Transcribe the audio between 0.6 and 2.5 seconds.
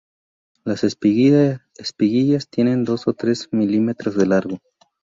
Las espiguillas